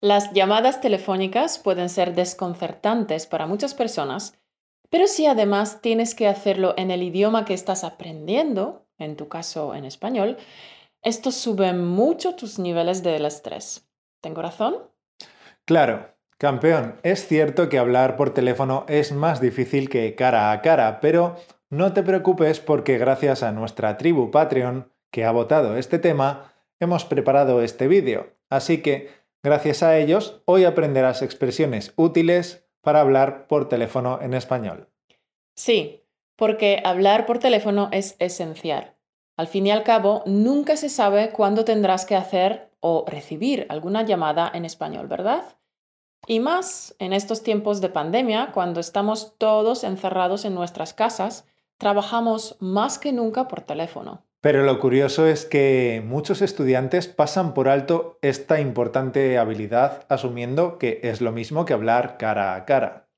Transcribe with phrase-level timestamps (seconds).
[0.00, 4.38] Las llamadas telefónicas pueden ser desconcertantes para muchas personas,
[4.90, 9.74] pero si además tienes que hacerlo en el idioma que estás aprendiendo, en tu caso
[9.74, 10.36] en español,
[11.02, 13.88] esto sube mucho tus niveles del estrés.
[14.20, 14.76] ¿Tengo razón?
[15.64, 21.00] Claro, campeón, es cierto que hablar por teléfono es más difícil que cara a cara,
[21.00, 21.36] pero
[21.70, 27.04] no te preocupes porque gracias a nuestra tribu Patreon que ha votado este tema, hemos
[27.04, 28.36] preparado este vídeo.
[28.48, 29.10] Así que,
[29.42, 34.88] gracias a ellos, hoy aprenderás expresiones útiles para hablar por teléfono en español.
[35.54, 36.04] Sí,
[36.36, 38.96] porque hablar por teléfono es esencial.
[39.36, 44.02] Al fin y al cabo, nunca se sabe cuándo tendrás que hacer o recibir alguna
[44.02, 45.42] llamada en español, ¿verdad?
[46.26, 51.46] Y más en estos tiempos de pandemia, cuando estamos todos encerrados en nuestras casas,
[51.78, 54.27] trabajamos más que nunca por teléfono.
[54.48, 61.00] Pero lo curioso es que muchos estudiantes pasan por alto esta importante habilidad asumiendo que
[61.02, 63.10] es lo mismo que hablar cara a cara.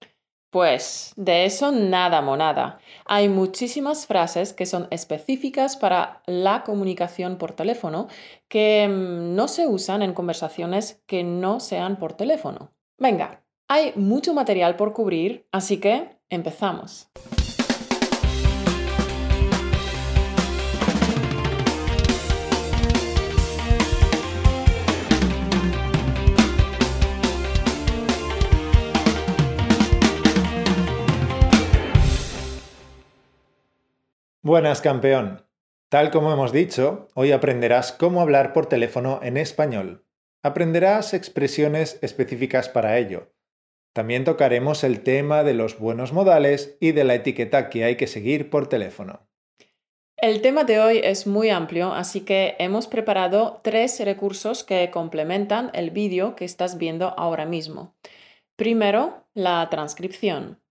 [0.50, 2.80] Pues de eso nada monada.
[3.06, 8.08] Hay muchísimas frases que son específicas para la comunicación por teléfono
[8.48, 12.72] que mm, no se usan en conversaciones que no sean por teléfono.
[12.98, 17.08] Venga, hay mucho material por cubrir, así que empezamos.
[34.42, 35.46] Buenas, campeón.
[35.90, 40.06] Tal como hemos dicho, hoy aprenderás cómo hablar por teléfono en español.
[40.42, 43.34] Aprenderás expresiones específicas para ello.
[43.92, 48.06] También tocaremos el tema de los buenos modales y de la etiqueta que hay que
[48.06, 49.28] seguir por teléfono.
[50.16, 55.70] El tema de hoy es muy amplio, así que hemos preparado tres recursos que complementan
[55.74, 57.94] el vídeo que estás viendo ahora mismo.
[58.56, 60.62] Primero, la transcripción.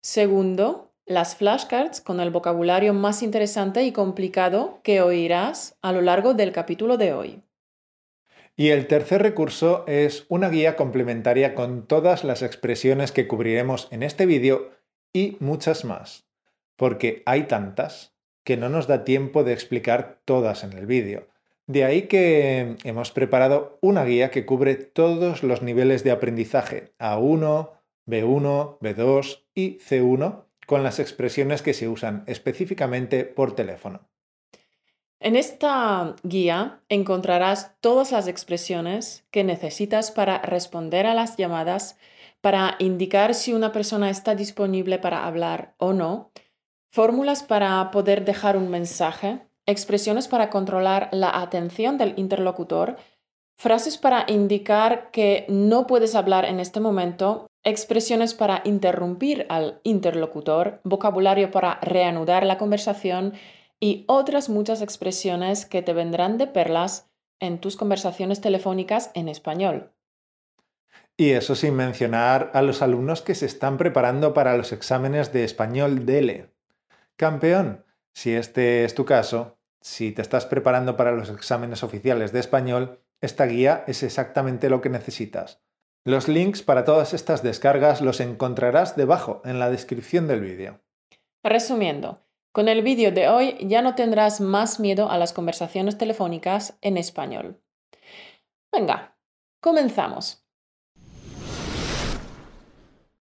[0.00, 6.34] Segundo, las flashcards con el vocabulario más interesante y complicado que oirás a lo largo
[6.34, 7.42] del capítulo de hoy.
[8.54, 14.04] Y el tercer recurso es una guía complementaria con todas las expresiones que cubriremos en
[14.04, 14.70] este vídeo
[15.12, 16.28] y muchas más,
[16.76, 21.26] porque hay tantas que no nos da tiempo de explicar todas en el vídeo.
[21.66, 27.70] De ahí que hemos preparado una guía que cubre todos los niveles de aprendizaje A1,
[28.06, 34.08] B1, B2 y C1 con las expresiones que se usan específicamente por teléfono.
[35.18, 41.98] En esta guía encontrarás todas las expresiones que necesitas para responder a las llamadas,
[42.40, 46.30] para indicar si una persona está disponible para hablar o no,
[46.92, 52.96] fórmulas para poder dejar un mensaje, expresiones para controlar la atención del interlocutor,
[53.56, 60.80] frases para indicar que no puedes hablar en este momento expresiones para interrumpir al interlocutor,
[60.84, 63.34] vocabulario para reanudar la conversación
[63.78, 69.92] y otras muchas expresiones que te vendrán de perlas en tus conversaciones telefónicas en español.
[71.16, 75.44] Y eso sin mencionar a los alumnos que se están preparando para los exámenes de
[75.44, 76.50] español DELE.
[77.16, 77.84] Campeón,
[78.14, 83.00] si este es tu caso, si te estás preparando para los exámenes oficiales de español,
[83.20, 85.60] esta guía es exactamente lo que necesitas.
[86.04, 90.80] Los links para todas estas descargas los encontrarás debajo en la descripción del vídeo.
[91.44, 92.22] Resumiendo,
[92.52, 96.96] con el vídeo de hoy ya no tendrás más miedo a las conversaciones telefónicas en
[96.96, 97.60] español.
[98.72, 99.14] Venga,
[99.60, 100.42] comenzamos.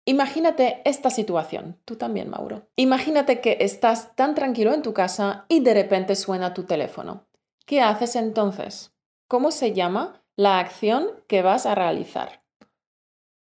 [0.05, 2.69] Imagínate esta situación, tú también, Mauro.
[2.77, 7.27] Imagínate que estás tan tranquilo en tu casa y de repente suena tu teléfono.
[7.65, 8.95] ¿Qué haces entonces?
[9.27, 12.38] ¿Cómo se llama la acción que vas a realizar?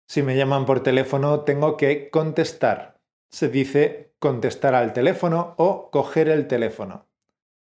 [0.08, 3.00] Si me llaman por teléfono, tengo que contestar.
[3.30, 7.06] Se dice contestar al teléfono o coger el teléfono.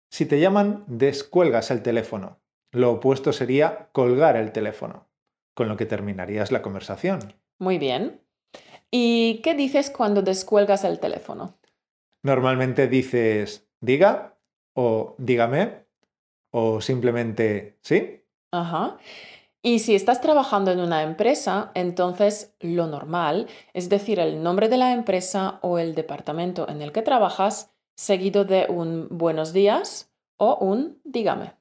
[0.10, 2.38] Si te llaman, descuelgas el teléfono.
[2.72, 5.08] Lo opuesto sería colgar el teléfono,
[5.56, 7.34] con lo que terminarías la conversación.
[7.58, 8.22] Muy bien.
[8.92, 11.58] ¿Y qué dices cuando descuelgas el teléfono?
[12.22, 14.38] Normalmente dices diga
[14.74, 15.86] o dígame
[16.52, 18.22] o simplemente sí.
[18.52, 18.98] Ajá.
[19.66, 24.78] Y si estás trabajando en una empresa, entonces lo normal es decir el nombre de
[24.78, 30.54] la empresa o el departamento en el que trabajas, seguido de un buenos días o
[30.58, 31.56] un dígame.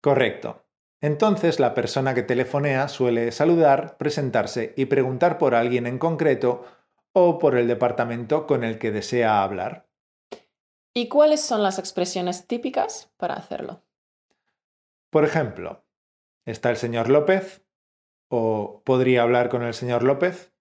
[0.00, 0.64] Correcto.
[1.02, 6.64] Entonces la persona que telefonea suele saludar, presentarse y preguntar por alguien en concreto
[7.12, 9.86] o por el departamento con el que desea hablar.
[10.94, 13.82] ¿Y cuáles son las expresiones típicas para hacerlo?
[15.10, 15.84] Por ejemplo,
[16.44, 17.64] Está el señor López.
[18.32, 20.52] o podría hablar con el señor López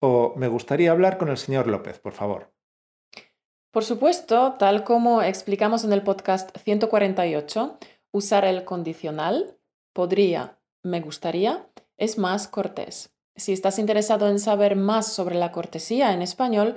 [0.00, 2.52] o me gustaría hablar con el señor López, por favor.
[3.70, 7.78] Por supuesto, tal como explicamos en el podcast 148,
[8.12, 9.58] usar el condicional
[9.92, 11.66] podría, me gustaría,
[11.96, 13.10] es más cortés.
[13.34, 16.76] Si estás interesado en saber más sobre la cortesía en español,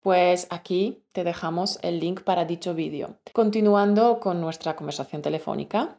[0.00, 3.18] pues aquí te dejamos el link para dicho vídeo.
[3.32, 5.98] Continuando con nuestra conversación telefónica,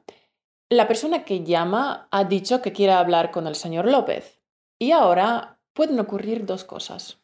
[0.71, 4.41] la persona que llama ha dicho que quiere hablar con el señor López
[4.79, 7.21] y ahora pueden ocurrir dos cosas.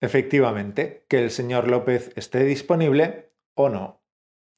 [0.00, 4.02] Efectivamente, que el señor López esté disponible o no.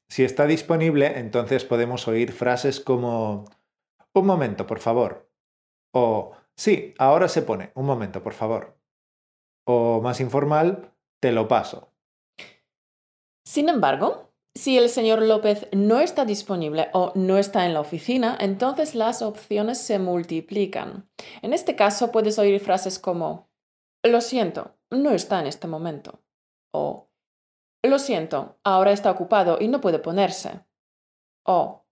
[0.08, 3.44] Si está disponible, entonces podemos oír frases como
[4.14, 5.28] un momento, por favor.
[5.92, 8.78] O sí, ahora se pone, un momento, por favor.
[9.66, 11.92] O más informal, te lo paso.
[13.44, 18.36] Sin embargo, si el señor López no está disponible o no está en la oficina,
[18.40, 21.08] entonces las opciones se multiplican.
[21.42, 23.48] En este caso puedes oír frases como
[24.02, 26.20] Lo siento, no está en este momento.
[26.72, 27.08] O
[27.82, 30.60] Lo siento, ahora está ocupado y no puede ponerse.
[31.44, 31.84] O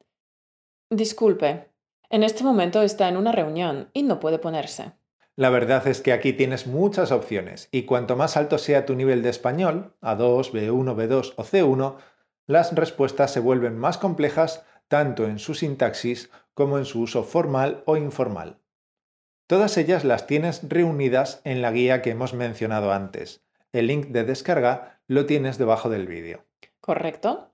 [0.90, 1.72] Disculpe,
[2.10, 4.92] en este momento está en una reunión y no puede ponerse.
[5.34, 9.22] La verdad es que aquí tienes muchas opciones y cuanto más alto sea tu nivel
[9.22, 11.96] de español, A2, B1, B2 o C1,
[12.46, 17.82] las respuestas se vuelven más complejas tanto en su sintaxis como en su uso formal
[17.86, 18.58] o informal.
[19.46, 23.44] Todas ellas las tienes reunidas en la guía que hemos mencionado antes.
[23.72, 26.44] El link de descarga lo tienes debajo del vídeo.
[26.80, 27.52] Correcto.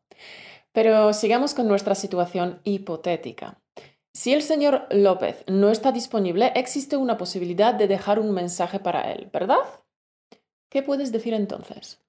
[0.72, 3.58] Pero sigamos con nuestra situación hipotética.
[4.14, 9.10] Si el señor López no está disponible, existe una posibilidad de dejar un mensaje para
[9.12, 9.56] él, ¿verdad?
[10.70, 12.00] ¿Qué puedes decir entonces?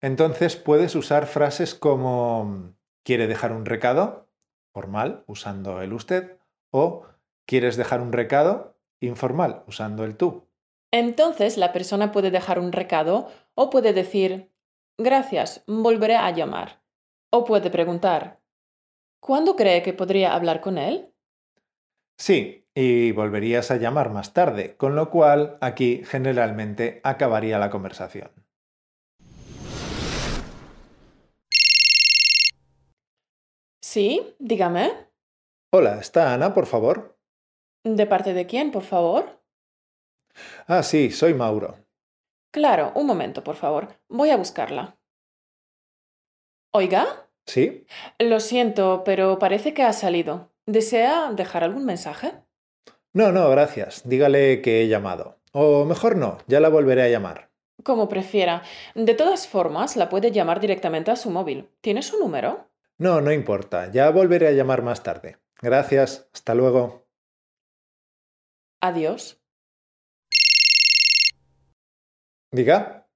[0.00, 4.26] Entonces puedes usar frases como ¿quiere dejar un recado?
[4.72, 6.36] formal, usando el usted,
[6.70, 7.06] o
[7.46, 8.76] ¿quieres dejar un recado?
[9.00, 10.48] informal, usando el tú.
[10.90, 14.50] Entonces la persona puede dejar un recado o puede decir
[14.98, 16.82] gracias, volveré a llamar.
[17.30, 18.40] O puede preguntar
[19.20, 21.12] ¿cuándo cree que podría hablar con él?
[22.18, 28.30] Sí, y volverías a llamar más tarde, con lo cual aquí generalmente acabaría la conversación.
[33.96, 34.92] Sí, dígame.
[35.72, 37.16] Hola, ¿está Ana, por favor?
[37.82, 39.40] ¿De parte de quién, por favor?
[40.66, 41.78] Ah, sí, soy Mauro.
[42.52, 43.88] Claro, un momento, por favor.
[44.10, 44.98] Voy a buscarla.
[46.74, 47.26] Oiga.
[47.46, 47.86] ¿Sí?
[48.18, 50.52] Lo siento, pero parece que ha salido.
[50.66, 52.34] ¿Desea dejar algún mensaje?
[53.14, 54.06] No, no, gracias.
[54.06, 55.38] Dígale que he llamado.
[55.52, 57.48] O mejor no, ya la volveré a llamar.
[57.82, 58.62] Como prefiera.
[58.94, 61.70] De todas formas, la puede llamar directamente a su móvil.
[61.80, 62.65] ¿Tiene su número?
[62.98, 63.90] No, no importa.
[63.90, 65.38] Ya volveré a llamar más tarde.
[65.60, 66.28] Gracias.
[66.32, 67.06] Hasta luego.
[68.80, 69.40] Adiós.
[72.52, 73.06] Diga.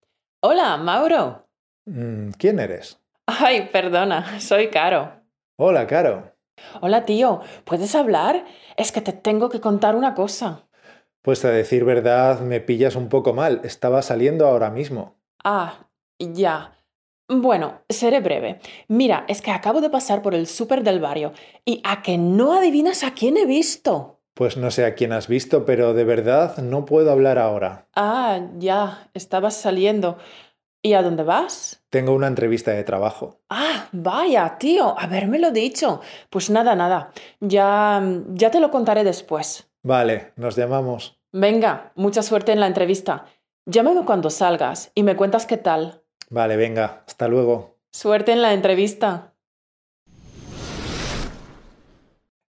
[0.42, 1.48] Hola, Mauro.
[1.86, 3.00] Mm, ¿Quién eres?
[3.26, 5.22] Ay, perdona, soy Caro.
[5.56, 6.34] Hola, Caro.
[6.80, 8.44] Hola, tío, ¿puedes hablar?
[8.76, 10.68] Es que te tengo que contar una cosa.
[11.22, 13.60] Pues a decir verdad, me pillas un poco mal.
[13.64, 15.20] Estaba saliendo ahora mismo.
[15.44, 15.88] Ah,
[16.18, 16.76] ya.
[17.32, 18.58] Bueno, seré breve.
[18.88, 21.32] Mira, es que acabo de pasar por el súper del barrio
[21.64, 24.18] y a que no adivinas a quién he visto.
[24.34, 27.86] Pues no sé a quién has visto, pero de verdad no puedo hablar ahora.
[27.94, 30.18] Ah, ya, estabas saliendo.
[30.82, 31.84] ¿Y a dónde vas?
[31.88, 33.38] Tengo una entrevista de trabajo.
[33.48, 36.00] Ah, vaya, tío, habérmelo dicho.
[36.30, 37.12] Pues nada, nada.
[37.38, 39.70] Ya, ya te lo contaré después.
[39.84, 41.20] Vale, nos llamamos.
[41.30, 43.26] Venga, mucha suerte en la entrevista.
[43.66, 45.99] Llámame cuando salgas y me cuentas qué tal.
[46.30, 47.76] Vale, venga, hasta luego.
[47.92, 49.34] Suerte en la entrevista.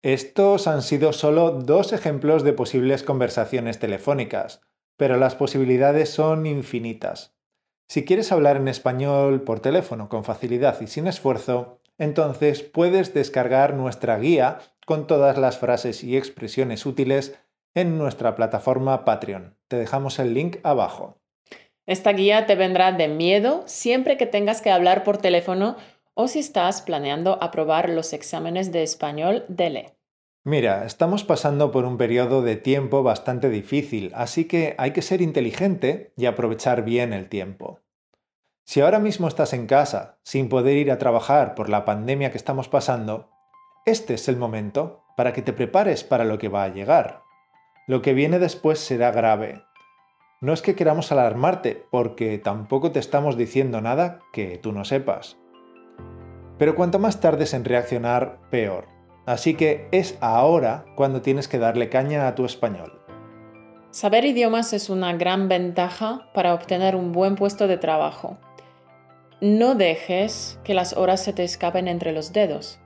[0.01, 4.61] Estos han sido solo dos ejemplos de posibles conversaciones telefónicas,
[4.95, 7.35] pero las posibilidades son infinitas.
[7.87, 13.75] Si quieres hablar en español por teléfono con facilidad y sin esfuerzo, entonces puedes descargar
[13.75, 17.37] nuestra guía con todas las frases y expresiones útiles
[17.75, 19.55] en nuestra plataforma Patreon.
[19.67, 21.19] Te dejamos el link abajo.
[21.87, 25.77] Esta guía te vendrá de miedo siempre que tengas que hablar por teléfono
[26.13, 29.95] o si estás planeando aprobar los exámenes de español DELE.
[30.43, 35.21] Mira, estamos pasando por un periodo de tiempo bastante difícil, así que hay que ser
[35.21, 37.79] inteligente y aprovechar bien el tiempo.
[38.65, 42.37] Si ahora mismo estás en casa, sin poder ir a trabajar por la pandemia que
[42.37, 43.29] estamos pasando,
[43.85, 47.21] este es el momento para que te prepares para lo que va a llegar.
[47.87, 49.63] Lo que viene después será grave.
[50.39, 55.35] No es que queramos alarmarte, porque tampoco te estamos diciendo nada que tú no sepas.
[56.59, 58.87] Pero cuanto más tardes en reaccionar, peor.
[59.25, 63.01] Así que es ahora cuando tienes que darle caña a tu español.
[63.89, 68.37] Saber idiomas es una gran ventaja para obtener un buen puesto de trabajo.
[69.41, 72.79] No dejes que las horas se te escapen entre los dedos.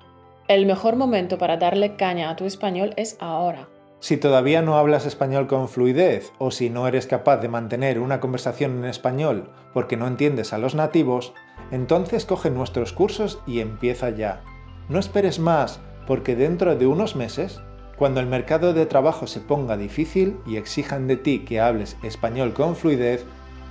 [0.47, 3.67] El mejor momento para darle caña a tu español es ahora.
[4.01, 8.19] Si todavía no hablas español con fluidez o si no eres capaz de mantener una
[8.19, 11.33] conversación en español porque no entiendes a los nativos,
[11.69, 14.41] entonces coge nuestros cursos y empieza ya.
[14.89, 17.61] No esperes más porque dentro de unos meses,
[17.95, 22.53] cuando el mercado de trabajo se ponga difícil y exijan de ti que hables español
[22.53, 23.23] con fluidez,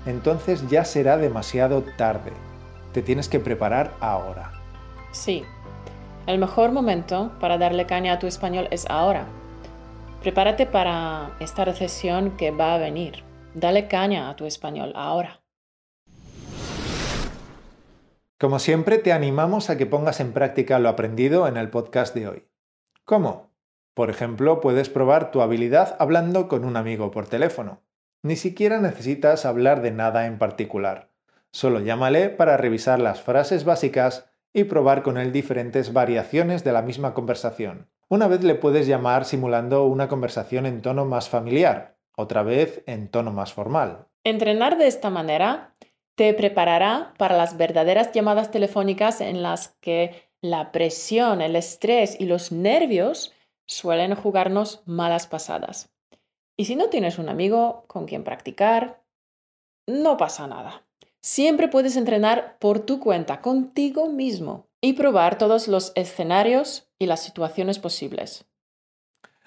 [0.06, 2.30] entonces ya será demasiado tarde.
[2.92, 4.52] Te tienes que preparar ahora.
[5.10, 5.42] Sí,
[6.28, 9.26] el mejor momento para darle caña a tu español es ahora
[10.20, 13.24] Prepárate para esta recesión que va a venir.
[13.54, 15.40] Dale caña a tu español ahora.
[18.38, 22.28] Como siempre, te animamos a que pongas en práctica lo aprendido en el podcast de
[22.28, 22.46] hoy.
[23.06, 23.50] ¿Cómo?
[23.94, 27.80] Por ejemplo, puedes probar tu habilidad hablando con un amigo por teléfono.
[28.22, 31.08] Ni siquiera necesitas hablar de nada en particular.
[31.50, 36.82] Solo llámale para revisar las frases básicas y probar con él diferentes variaciones de la
[36.82, 37.88] misma conversación.
[38.12, 43.08] Una vez le puedes llamar simulando una conversación en tono más familiar, otra vez en
[43.08, 44.08] tono más formal.
[44.24, 45.76] Entrenar de esta manera
[46.16, 52.24] te preparará para las verdaderas llamadas telefónicas en las que la presión, el estrés y
[52.24, 53.32] los nervios
[53.68, 55.92] suelen jugarnos malas pasadas.
[56.56, 59.04] Y si no tienes un amigo con quien practicar,
[59.86, 60.84] no pasa nada.
[61.20, 67.22] Siempre puedes entrenar por tu cuenta, contigo mismo, y probar todos los escenarios y las
[67.22, 68.46] situaciones posibles.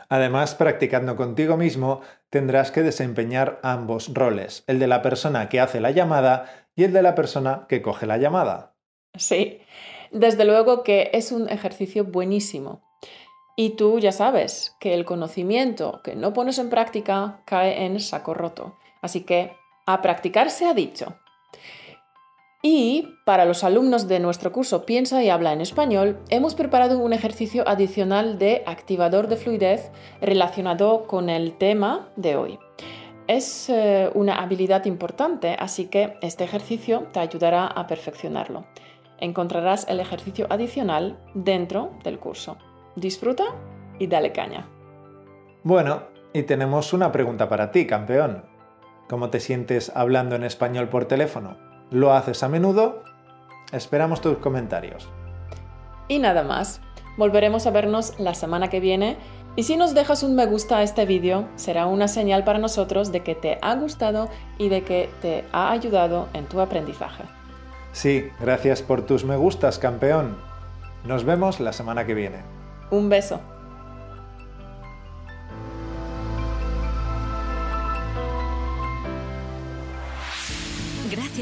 [0.10, 5.80] Además, practicando contigo mismo, tendrás que desempeñar ambos roles, el de la persona que hace
[5.80, 8.75] la llamada y el de la persona que coge la llamada.
[9.16, 9.62] Sí,
[10.12, 12.82] desde luego que es un ejercicio buenísimo.
[13.56, 18.34] Y tú ya sabes que el conocimiento que no pones en práctica cae en saco
[18.34, 18.78] roto.
[19.02, 21.18] Así que a practicar se ha dicho.
[22.65, 27.12] Y para los alumnos de nuestro curso Piensa y habla en español, hemos preparado un
[27.12, 29.91] ejercicio adicional de activador de fluidez
[30.22, 32.60] relacionado con el tema de hoy.
[33.27, 38.63] Es eh, una habilidad importante, así que este ejercicio te ayudará a perfeccionarlo.
[39.20, 42.58] Encontrarás el ejercicio adicional dentro del curso.
[42.96, 43.43] Disfruta
[44.00, 44.70] y dale caña.
[45.63, 48.46] Bueno, y tenemos una pregunta para ti, campeón.
[49.10, 51.73] ¿Cómo te sientes hablando en español por teléfono?
[51.92, 53.04] ¿Lo haces a menudo?
[53.72, 55.10] Esperamos tus comentarios.
[56.08, 56.82] Y nada más.
[57.18, 59.18] Volveremos a vernos la semana que viene
[59.56, 63.12] y si nos dejas un me gusta a este vídeo, será una señal para nosotros
[63.12, 67.24] de que te ha gustado y de que te ha ayudado en tu aprendizaje.
[67.92, 70.38] Sí, gracias por tus me gustas, campeón.
[71.06, 72.38] Nos vemos la semana que viene.
[72.90, 73.40] Un beso.